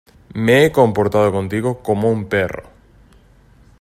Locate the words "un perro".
2.09-2.63